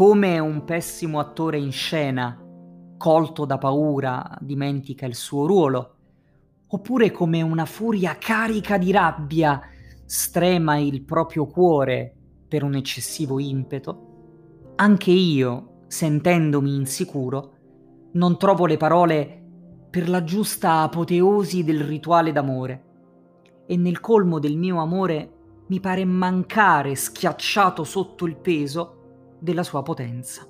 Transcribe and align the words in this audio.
come 0.00 0.38
un 0.38 0.64
pessimo 0.64 1.18
attore 1.18 1.58
in 1.58 1.72
scena, 1.72 2.42
colto 2.96 3.44
da 3.44 3.58
paura, 3.58 4.34
dimentica 4.40 5.04
il 5.04 5.14
suo 5.14 5.44
ruolo, 5.44 5.96
oppure 6.68 7.10
come 7.10 7.42
una 7.42 7.66
furia 7.66 8.16
carica 8.18 8.78
di 8.78 8.92
rabbia 8.92 9.60
strema 10.06 10.78
il 10.78 11.02
proprio 11.02 11.44
cuore 11.44 12.14
per 12.48 12.62
un 12.62 12.76
eccessivo 12.76 13.38
impeto, 13.38 14.72
anche 14.76 15.10
io, 15.10 15.82
sentendomi 15.88 16.74
insicuro, 16.76 17.52
non 18.12 18.38
trovo 18.38 18.64
le 18.64 18.78
parole 18.78 19.42
per 19.90 20.08
la 20.08 20.24
giusta 20.24 20.80
apoteosi 20.80 21.62
del 21.62 21.82
rituale 21.82 22.32
d'amore. 22.32 22.84
E 23.66 23.76
nel 23.76 24.00
colmo 24.00 24.38
del 24.38 24.56
mio 24.56 24.80
amore 24.80 25.32
mi 25.66 25.78
pare 25.78 26.06
mancare 26.06 26.94
schiacciato 26.94 27.84
sotto 27.84 28.24
il 28.24 28.38
peso 28.38 28.94
della 29.40 29.62
sua 29.62 29.82
potenza. 29.82 30.46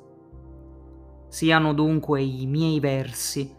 Siano 1.28 1.72
dunque 1.72 2.22
i 2.22 2.46
miei 2.46 2.80
versi, 2.80 3.54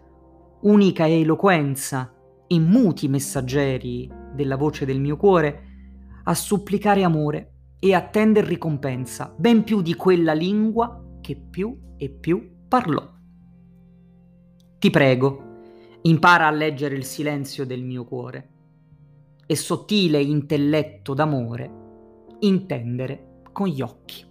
unica 0.61 1.07
eloquenza 1.07 2.13
e 2.47 2.59
muti 2.59 3.07
messaggeri 3.07 4.11
della 4.33 4.57
voce 4.57 4.85
del 4.85 4.99
mio 4.99 5.17
cuore, 5.17 5.63
a 6.23 6.33
supplicare 6.33 7.03
amore 7.03 7.53
e 7.79 7.93
attender 7.93 8.45
ricompensa, 8.45 9.33
ben 9.37 9.63
più 9.63 9.81
di 9.81 9.95
quella 9.95 10.33
lingua 10.33 11.17
che 11.21 11.35
più 11.35 11.95
e 11.97 12.09
più 12.09 12.65
parlò. 12.67 13.09
Ti 14.77 14.89
prego, 14.89 15.43
impara 16.01 16.47
a 16.47 16.51
leggere 16.51 16.95
il 16.95 17.05
silenzio 17.05 17.65
del 17.65 17.83
mio 17.83 18.03
cuore 18.05 18.49
e 19.45 19.55
sottile 19.55 20.21
intelletto 20.21 21.13
d'amore 21.13 21.79
intendere 22.39 23.41
con 23.51 23.67
gli 23.67 23.81
occhi. 23.81 24.30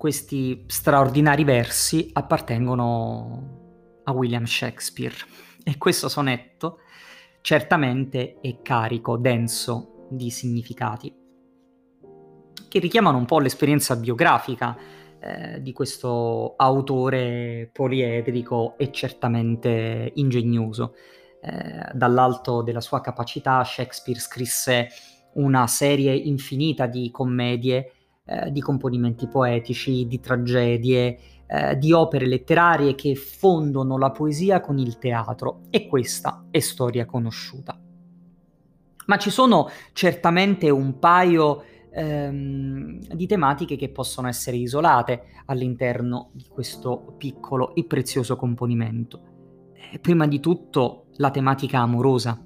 Questi 0.00 0.64
straordinari 0.66 1.44
versi 1.44 2.08
appartengono 2.14 4.00
a 4.04 4.12
William 4.12 4.44
Shakespeare 4.44 5.14
e 5.62 5.76
questo 5.76 6.08
sonetto 6.08 6.78
certamente 7.42 8.38
è 8.40 8.62
carico, 8.62 9.18
denso 9.18 10.06
di 10.08 10.30
significati 10.30 11.14
che 12.66 12.78
richiamano 12.78 13.18
un 13.18 13.26
po' 13.26 13.40
l'esperienza 13.40 13.94
biografica 13.94 14.74
eh, 15.20 15.60
di 15.60 15.74
questo 15.74 16.54
autore 16.56 17.68
poliedrico 17.70 18.78
e 18.78 18.90
certamente 18.90 20.12
ingegnoso. 20.14 20.94
Eh, 21.42 21.90
dall'alto 21.92 22.62
della 22.62 22.80
sua 22.80 23.02
capacità 23.02 23.62
Shakespeare 23.64 24.18
scrisse 24.18 24.88
una 25.34 25.66
serie 25.66 26.14
infinita 26.14 26.86
di 26.86 27.10
commedie, 27.10 27.92
eh, 28.30 28.52
di 28.52 28.60
componimenti 28.60 29.26
poetici, 29.26 30.06
di 30.06 30.20
tragedie, 30.20 31.18
eh, 31.48 31.76
di 31.76 31.92
opere 31.92 32.26
letterarie 32.26 32.94
che 32.94 33.16
fondono 33.16 33.98
la 33.98 34.12
poesia 34.12 34.60
con 34.60 34.78
il 34.78 34.98
teatro 34.98 35.62
e 35.70 35.88
questa 35.88 36.46
è 36.48 36.60
storia 36.60 37.06
conosciuta. 37.06 37.76
Ma 39.06 39.16
ci 39.16 39.30
sono 39.30 39.68
certamente 39.92 40.70
un 40.70 41.00
paio 41.00 41.64
ehm, 41.90 43.00
di 43.00 43.26
tematiche 43.26 43.74
che 43.74 43.88
possono 43.88 44.28
essere 44.28 44.58
isolate 44.58 45.24
all'interno 45.46 46.30
di 46.32 46.46
questo 46.48 47.16
piccolo 47.18 47.74
e 47.74 47.84
prezioso 47.84 48.36
componimento. 48.36 49.22
Eh, 49.90 49.98
prima 49.98 50.28
di 50.28 50.38
tutto 50.38 51.06
la 51.14 51.32
tematica 51.32 51.80
amorosa. 51.80 52.40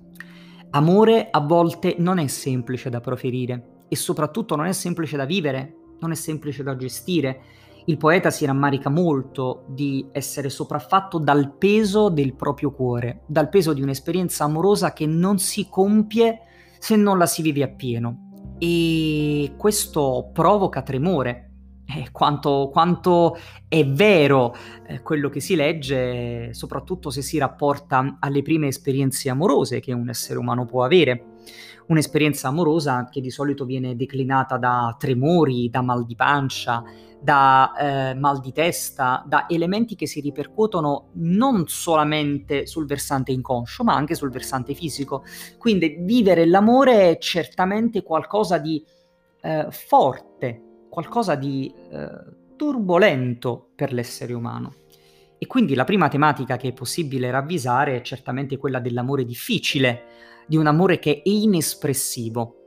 Amore 0.70 1.28
a 1.30 1.40
volte 1.40 1.96
non 1.98 2.18
è 2.18 2.26
semplice 2.26 2.88
da 2.88 3.00
proferire 3.00 3.73
e 3.88 3.96
soprattutto 3.96 4.56
non 4.56 4.66
è 4.66 4.72
semplice 4.72 5.16
da 5.16 5.24
vivere, 5.24 5.76
non 6.00 6.10
è 6.10 6.14
semplice 6.14 6.62
da 6.62 6.76
gestire. 6.76 7.40
Il 7.86 7.96
poeta 7.96 8.30
si 8.30 8.46
rammarica 8.46 8.88
molto 8.88 9.64
di 9.68 10.06
essere 10.12 10.48
sopraffatto 10.48 11.18
dal 11.18 11.54
peso 11.56 12.08
del 12.08 12.34
proprio 12.34 12.72
cuore, 12.72 13.22
dal 13.26 13.48
peso 13.48 13.72
di 13.72 13.82
un'esperienza 13.82 14.44
amorosa 14.44 14.92
che 14.92 15.06
non 15.06 15.38
si 15.38 15.68
compie 15.68 16.40
se 16.78 16.96
non 16.96 17.18
la 17.18 17.26
si 17.26 17.42
vive 17.42 17.62
appieno 17.62 18.24
e 18.58 19.54
questo 19.56 20.30
provoca 20.32 20.82
tremore. 20.82 21.53
Eh, 21.86 22.08
quanto, 22.12 22.70
quanto, 22.72 23.36
è 23.68 23.86
vero 23.86 24.54
eh, 24.86 25.02
quello 25.02 25.28
che 25.28 25.40
si 25.40 25.54
legge, 25.54 26.54
soprattutto 26.54 27.10
se 27.10 27.20
si 27.20 27.36
rapporta 27.36 28.16
alle 28.20 28.40
prime 28.42 28.68
esperienze 28.68 29.28
amorose 29.28 29.80
che 29.80 29.92
un 29.92 30.08
essere 30.08 30.38
umano 30.38 30.64
può 30.64 30.82
avere. 30.82 31.32
Un'esperienza 31.86 32.48
amorosa 32.48 33.08
che 33.10 33.20
di 33.20 33.30
solito 33.30 33.66
viene 33.66 33.94
declinata 33.94 34.56
da 34.56 34.96
tremori, 34.98 35.68
da 35.68 35.82
mal 35.82 36.06
di 36.06 36.14
pancia, 36.14 36.82
da 37.20 37.72
eh, 37.78 38.14
mal 38.14 38.40
di 38.40 38.52
testa, 38.52 39.22
da 39.26 39.46
elementi 39.48 39.94
che 39.94 40.06
si 40.06 40.20
ripercuotono 40.20 41.08
non 41.14 41.66
solamente 41.66 42.66
sul 42.66 42.86
versante 42.86 43.32
inconscio, 43.32 43.84
ma 43.84 43.94
anche 43.94 44.14
sul 44.14 44.30
versante 44.30 44.72
fisico. 44.74 45.24
Quindi 45.58 45.96
vivere 46.00 46.46
l'amore 46.46 47.10
è 47.10 47.18
certamente 47.18 48.02
qualcosa 48.02 48.56
di 48.56 48.82
eh, 49.40 49.66
forte, 49.70 50.33
qualcosa 50.94 51.34
di 51.34 51.74
eh, 51.90 52.08
turbolento 52.54 53.70
per 53.74 53.92
l'essere 53.92 54.32
umano. 54.32 54.74
E 55.36 55.46
quindi 55.48 55.74
la 55.74 55.82
prima 55.82 56.08
tematica 56.08 56.56
che 56.56 56.68
è 56.68 56.72
possibile 56.72 57.32
ravvisare 57.32 57.96
è 57.96 58.00
certamente 58.02 58.56
quella 58.56 58.78
dell'amore 58.78 59.24
difficile, 59.24 60.04
di 60.46 60.56
un 60.56 60.68
amore 60.68 61.00
che 61.00 61.16
è 61.16 61.28
inespressivo, 61.28 62.60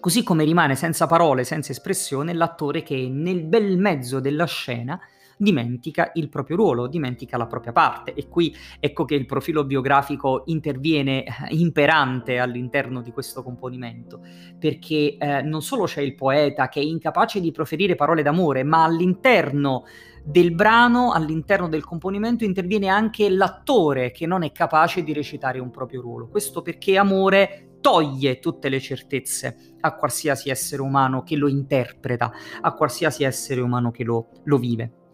Così 0.00 0.24
come 0.24 0.44
rimane 0.44 0.74
senza 0.74 1.06
parole, 1.06 1.44
senza 1.44 1.70
espressione, 1.70 2.32
l'attore 2.32 2.82
che 2.82 3.08
nel 3.08 3.44
bel 3.44 3.78
mezzo 3.78 4.18
della 4.18 4.44
scena 4.44 4.98
dimentica 5.36 6.10
il 6.14 6.28
proprio 6.28 6.56
ruolo, 6.56 6.86
dimentica 6.86 7.36
la 7.36 7.46
propria 7.46 7.72
parte. 7.72 8.14
E 8.14 8.28
qui 8.28 8.54
ecco 8.80 9.04
che 9.04 9.14
il 9.14 9.26
profilo 9.26 9.64
biografico 9.64 10.42
interviene 10.46 11.24
eh, 11.24 11.30
imperante 11.50 12.38
all'interno 12.38 13.02
di 13.02 13.12
questo 13.12 13.42
componimento, 13.42 14.20
perché 14.58 15.16
eh, 15.16 15.42
non 15.42 15.62
solo 15.62 15.84
c'è 15.84 16.00
il 16.00 16.14
poeta 16.14 16.68
che 16.68 16.80
è 16.80 16.84
incapace 16.84 17.40
di 17.40 17.52
proferire 17.52 17.94
parole 17.94 18.22
d'amore, 18.22 18.62
ma 18.62 18.84
all'interno 18.84 19.84
del 20.24 20.52
brano, 20.52 21.12
all'interno 21.12 21.68
del 21.68 21.84
componimento, 21.84 22.44
interviene 22.44 22.88
anche 22.88 23.28
l'attore 23.30 24.10
che 24.10 24.26
non 24.26 24.42
è 24.42 24.50
capace 24.50 25.04
di 25.04 25.12
recitare 25.12 25.60
un 25.60 25.70
proprio 25.70 26.00
ruolo. 26.00 26.28
Questo 26.28 26.62
perché 26.62 26.98
amore 26.98 27.76
toglie 27.80 28.40
tutte 28.40 28.68
le 28.68 28.80
certezze 28.80 29.76
a 29.80 29.94
qualsiasi 29.94 30.50
essere 30.50 30.82
umano 30.82 31.22
che 31.22 31.36
lo 31.36 31.46
interpreta, 31.46 32.32
a 32.60 32.72
qualsiasi 32.72 33.22
essere 33.22 33.60
umano 33.60 33.92
che 33.92 34.02
lo, 34.02 34.30
lo 34.44 34.58
vive. 34.58 35.05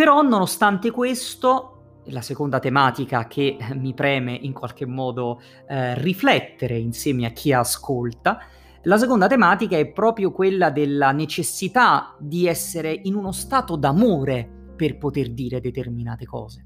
Però 0.00 0.22
nonostante 0.22 0.90
questo, 0.90 1.98
la 2.04 2.22
seconda 2.22 2.58
tematica 2.58 3.26
che 3.26 3.58
mi 3.74 3.92
preme 3.92 4.32
in 4.32 4.54
qualche 4.54 4.86
modo 4.86 5.42
eh, 5.68 5.94
riflettere 6.00 6.78
insieme 6.78 7.26
a 7.26 7.32
chi 7.32 7.52
ascolta, 7.52 8.38
la 8.84 8.96
seconda 8.96 9.26
tematica 9.26 9.76
è 9.76 9.86
proprio 9.92 10.32
quella 10.32 10.70
della 10.70 11.12
necessità 11.12 12.16
di 12.18 12.46
essere 12.46 12.98
in 13.02 13.14
uno 13.14 13.30
stato 13.30 13.76
d'amore 13.76 14.72
per 14.74 14.96
poter 14.96 15.34
dire 15.34 15.60
determinate 15.60 16.24
cose. 16.24 16.64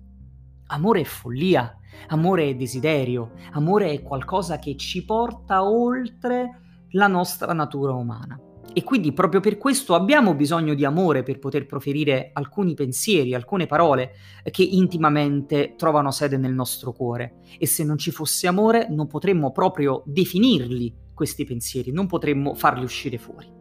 Amore 0.66 1.00
è 1.00 1.04
follia, 1.04 1.76
amore 2.10 2.50
è 2.50 2.54
desiderio, 2.54 3.32
amore 3.54 3.90
è 3.90 4.02
qualcosa 4.04 4.60
che 4.60 4.76
ci 4.76 5.04
porta 5.04 5.64
oltre 5.64 6.86
la 6.90 7.08
nostra 7.08 7.52
natura 7.52 7.94
umana. 7.94 8.38
E 8.72 8.82
quindi 8.82 9.12
proprio 9.12 9.40
per 9.40 9.56
questo 9.56 9.94
abbiamo 9.94 10.34
bisogno 10.34 10.74
di 10.74 10.84
amore 10.84 11.22
per 11.22 11.38
poter 11.38 11.66
proferire 11.66 12.30
alcuni 12.32 12.74
pensieri, 12.74 13.34
alcune 13.34 13.66
parole 13.66 14.12
che 14.50 14.62
intimamente 14.62 15.74
trovano 15.76 16.10
sede 16.10 16.36
nel 16.36 16.54
nostro 16.54 16.92
cuore. 16.92 17.40
E 17.58 17.66
se 17.66 17.84
non 17.84 17.98
ci 17.98 18.10
fosse 18.10 18.46
amore 18.48 18.88
non 18.90 19.06
potremmo 19.06 19.52
proprio 19.52 20.02
definirli 20.06 20.92
questi 21.14 21.44
pensieri, 21.44 21.92
non 21.92 22.06
potremmo 22.06 22.54
farli 22.54 22.82
uscire 22.82 23.18
fuori. 23.18 23.53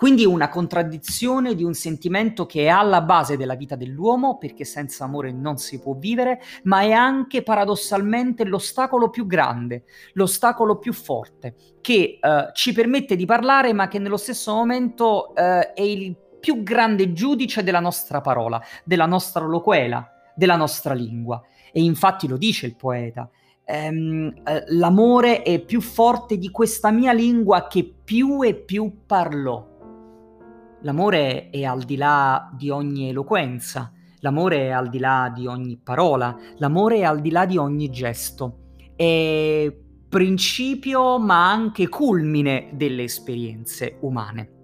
Quindi 0.00 0.24
una 0.24 0.48
contraddizione 0.48 1.54
di 1.54 1.62
un 1.62 1.74
sentimento 1.74 2.46
che 2.46 2.62
è 2.62 2.68
alla 2.68 3.02
base 3.02 3.36
della 3.36 3.54
vita 3.54 3.76
dell'uomo, 3.76 4.38
perché 4.38 4.64
senza 4.64 5.04
amore 5.04 5.30
non 5.30 5.58
si 5.58 5.78
può 5.78 5.92
vivere, 5.92 6.40
ma 6.62 6.80
è 6.80 6.92
anche 6.92 7.42
paradossalmente 7.42 8.44
l'ostacolo 8.44 9.10
più 9.10 9.26
grande, 9.26 9.84
l'ostacolo 10.14 10.78
più 10.78 10.94
forte, 10.94 11.54
che 11.82 12.18
eh, 12.18 12.50
ci 12.54 12.72
permette 12.72 13.14
di 13.14 13.26
parlare, 13.26 13.74
ma 13.74 13.88
che 13.88 13.98
nello 13.98 14.16
stesso 14.16 14.54
momento 14.54 15.34
eh, 15.34 15.74
è 15.74 15.82
il 15.82 16.16
più 16.40 16.62
grande 16.62 17.12
giudice 17.12 17.62
della 17.62 17.80
nostra 17.80 18.22
parola, 18.22 18.58
della 18.84 19.04
nostra 19.04 19.44
loquela, 19.44 20.10
della 20.34 20.56
nostra 20.56 20.94
lingua. 20.94 21.42
E 21.70 21.82
infatti 21.82 22.26
lo 22.26 22.38
dice 22.38 22.64
il 22.64 22.74
poeta, 22.74 23.28
ehm, 23.66 24.32
eh, 24.44 24.64
l'amore 24.68 25.42
è 25.42 25.60
più 25.60 25.82
forte 25.82 26.38
di 26.38 26.50
questa 26.50 26.90
mia 26.90 27.12
lingua 27.12 27.66
che 27.66 27.96
più 28.02 28.42
e 28.42 28.54
più 28.54 29.02
parlò. 29.04 29.69
L'amore 30.82 31.50
è 31.50 31.64
al 31.64 31.82
di 31.82 31.96
là 31.96 32.50
di 32.54 32.70
ogni 32.70 33.10
eloquenza, 33.10 33.92
l'amore 34.20 34.68
è 34.68 34.70
al 34.70 34.88
di 34.88 34.98
là 34.98 35.30
di 35.34 35.46
ogni 35.46 35.78
parola, 35.82 36.36
l'amore 36.56 36.98
è 36.98 37.02
al 37.02 37.20
di 37.20 37.30
là 37.30 37.44
di 37.44 37.58
ogni 37.58 37.90
gesto. 37.90 38.74
È 38.96 39.72
principio 40.08 41.18
ma 41.18 41.50
anche 41.50 41.88
culmine 41.88 42.70
delle 42.72 43.04
esperienze 43.04 43.98
umane. 44.00 44.58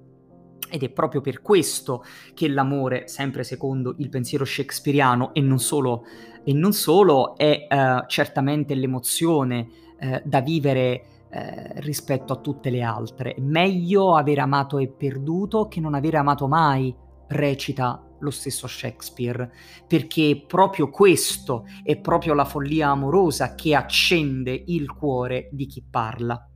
Ed 0.68 0.82
è 0.82 0.90
proprio 0.90 1.20
per 1.20 1.42
questo 1.42 2.02
che 2.34 2.48
l'amore, 2.48 3.06
sempre 3.06 3.44
secondo 3.44 3.94
il 3.98 4.08
pensiero 4.08 4.44
shakespeariano 4.44 5.32
e 5.32 5.40
non 5.40 5.60
solo, 5.60 6.04
e 6.44 6.52
non 6.52 6.72
solo 6.72 7.36
è 7.36 7.66
eh, 7.68 8.04
certamente 8.08 8.74
l'emozione 8.74 9.68
eh, 9.98 10.22
da 10.24 10.40
vivere 10.40 11.15
eh, 11.36 11.80
rispetto 11.80 12.32
a 12.32 12.36
tutte 12.36 12.70
le 12.70 12.80
altre. 12.80 13.34
Meglio 13.40 14.16
aver 14.16 14.38
amato 14.38 14.78
e 14.78 14.88
perduto 14.88 15.68
che 15.68 15.80
non 15.80 15.92
aver 15.92 16.14
amato 16.14 16.48
mai, 16.48 16.94
recita 17.28 18.02
lo 18.20 18.30
stesso 18.30 18.66
Shakespeare, 18.66 19.52
perché 19.86 20.44
proprio 20.46 20.88
questo 20.88 21.66
è 21.82 21.98
proprio 21.98 22.32
la 22.32 22.46
follia 22.46 22.88
amorosa 22.88 23.54
che 23.54 23.74
accende 23.74 24.62
il 24.68 24.90
cuore 24.90 25.50
di 25.52 25.66
chi 25.66 25.84
parla. 25.88 26.48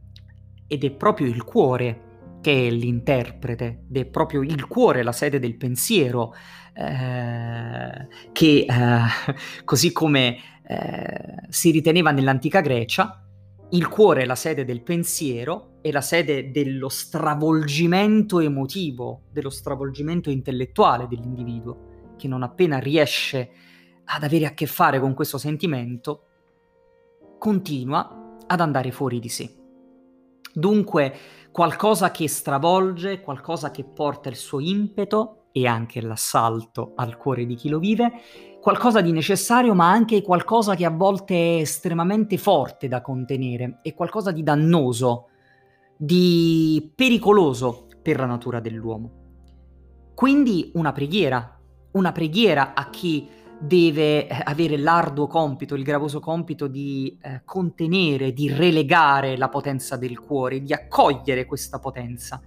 Ed 0.67 0.83
è 0.83 0.91
proprio 0.93 1.27
il 1.27 1.45
cuore 1.45 2.39
che 2.41 2.69
è 2.69 2.71
l'interprete, 2.71 3.85
ed 3.87 3.97
è 3.99 4.07
proprio 4.07 4.41
il 4.41 4.67
cuore, 4.67 5.03
la 5.03 5.13
sede 5.13 5.39
del 5.39 5.59
pensiero, 5.59 6.33
eh, 6.73 8.09
che 8.33 8.67
eh, 8.67 9.01
così 9.67 9.93
come 9.93 10.39
eh, 10.67 11.35
si 11.51 11.71
riteneva 11.71 12.13
nell'antica 12.13 12.63
Grecia, 12.63 13.27
il 13.71 13.89
cuore 13.89 14.23
è 14.23 14.25
la 14.25 14.35
sede 14.35 14.65
del 14.65 14.83
pensiero 14.83 15.71
è 15.81 15.91
la 15.91 16.01
sede 16.01 16.51
dello 16.51 16.89
stravolgimento 16.89 18.41
emotivo, 18.41 19.23
dello 19.31 19.51
stravolgimento 19.51 20.29
intellettuale 20.29 21.07
dell'individuo, 21.09 22.15
che 22.17 22.29
non 22.29 22.43
appena 22.43 22.79
riesce 22.79 23.51
ad 24.05 24.23
avere 24.23 24.47
a 24.47 24.55
che 24.55 24.67
fare 24.67 25.01
con 25.01 25.15
questo 25.15 25.39
sentimento, 25.39 26.25
continua 27.39 28.37
ad 28.47 28.61
andare 28.61 28.91
fuori 28.91 29.21
di 29.21 29.29
sé. 29.29 29.55
Dunque, 30.53 31.15
qualcosa 31.51 32.11
che 32.11 32.29
stravolge, 32.29 33.21
qualcosa 33.21 33.71
che 33.71 33.85
porta 33.85 34.29
il 34.29 34.37
suo 34.37 34.61
impeto 34.61 35.40
e 35.53 35.67
anche 35.67 36.01
l'assalto 36.01 36.93
al 36.97 37.17
cuore 37.17 37.47
di 37.47 37.55
chi 37.55 37.69
lo 37.69 37.79
vive, 37.79 38.13
qualcosa 38.61 39.01
di 39.01 39.13
necessario 39.13 39.75
ma 39.75 39.91
anche 39.91 40.23
qualcosa 40.23 40.75
che 40.75 40.85
a 40.85 40.91
volte 40.91 41.35
è 41.35 41.61
estremamente 41.61 42.37
forte 42.37 42.89
da 42.89 43.01
contenere 43.01 43.79
e 43.83 43.95
qualcosa 43.95 44.33
di 44.33 44.43
dannoso, 44.43 45.29
di 45.97 46.93
pericoloso 46.95 47.87
per 48.03 48.19
la 48.19 48.27
natura 48.27 48.61
dell'uomo. 48.61 49.19
Quindi 50.15 50.71
una 50.75 50.93
preghiera, 50.93 51.59
una 51.93 52.13
preghiera 52.13 52.75
a 52.75 52.91
chi 52.91 53.29
deve 53.61 54.27
eh, 54.27 54.43
avere 54.45 54.79
l'arduo 54.79 55.27
compito, 55.27 55.75
il 55.75 55.83
gravoso 55.83 56.19
compito 56.19 56.67
di 56.67 57.19
eh, 57.21 57.43
contenere, 57.45 58.33
di 58.33 58.51
relegare 58.51 59.37
la 59.37 59.49
potenza 59.49 59.97
del 59.97 60.19
cuore, 60.21 60.63
di 60.63 60.73
accogliere 60.73 61.45
questa 61.45 61.79
potenza. 61.79 62.41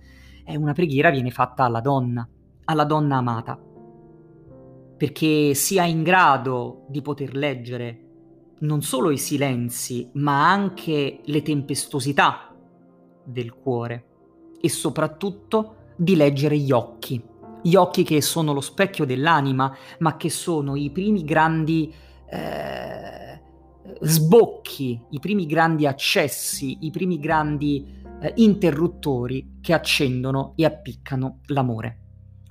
E 0.43 0.57
una 0.57 0.73
preghiera 0.73 1.11
viene 1.11 1.29
fatta 1.29 1.63
alla 1.63 1.81
donna, 1.81 2.27
alla 2.65 2.85
donna 2.85 3.17
amata, 3.17 3.59
perché 4.97 5.53
sia 5.53 5.85
in 5.85 6.03
grado 6.03 6.85
di 6.87 7.01
poter 7.01 7.35
leggere 7.35 7.99
non 8.59 8.81
solo 8.81 9.11
i 9.11 9.17
silenzi, 9.17 10.09
ma 10.13 10.49
anche 10.49 11.19
le 11.23 11.41
tempestosità 11.41 12.55
del 13.23 13.53
cuore 13.53 14.05
e 14.61 14.69
soprattutto 14.69 15.75
di 15.95 16.15
leggere 16.15 16.57
gli 16.57 16.71
occhi, 16.71 17.21
gli 17.61 17.75
occhi 17.75 18.03
che 18.03 18.21
sono 18.21 18.53
lo 18.53 18.61
specchio 18.61 19.05
dell'anima, 19.05 19.75
ma 19.99 20.15
che 20.15 20.29
sono 20.29 20.75
i 20.75 20.89
primi 20.91 21.23
grandi 21.23 21.93
eh, 22.29 23.41
sbocchi, 23.99 25.01
i 25.09 25.19
primi 25.19 25.45
grandi 25.45 25.85
accessi, 25.85 26.77
i 26.81 26.91
primi 26.91 27.19
grandi 27.19 28.01
eh, 28.21 28.33
interruttori 28.37 29.57
che 29.61 29.73
accendono 29.73 30.53
e 30.55 30.65
appiccano 30.65 31.39
l'amore 31.47 32.02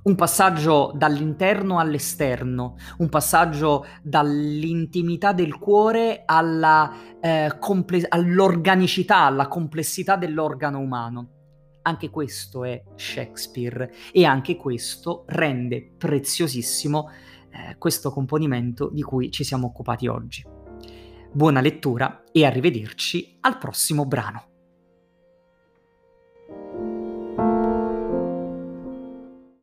un 0.05 0.15
passaggio 0.17 0.93
dall'interno 0.95 1.79
all'esterno, 1.79 2.77
un 2.99 3.09
passaggio 3.09 3.87
dall'intimità 4.03 5.33
del 5.33 5.59
cuore 5.59 6.23
alla, 6.25 6.93
eh, 7.21 7.57
comple- 7.61 8.07
all'organicità, 8.09 9.19
alla 9.19 9.47
complessità 9.47 10.17
dell'organo 10.17 10.79
umano. 10.79 11.29
Anche 11.83 12.11
questo 12.11 12.65
è 12.65 12.83
Shakespeare 12.95 13.93
e 14.13 14.25
anche 14.25 14.57
questo 14.57 15.25
rende 15.27 15.93
preziosissimo 15.97 17.11
eh, 17.51 17.77
questo 17.77 18.11
componimento 18.11 18.89
di 18.91 19.03
cui 19.03 19.31
ci 19.31 19.45
siamo 19.45 19.67
occupati 19.67 20.07
oggi. 20.07 20.45
Buona 21.33 21.61
lettura 21.61 22.25
e 22.31 22.45
arrivederci 22.45 23.39
al 23.41 23.59
prossimo 23.59 24.05
brano. 24.05 24.52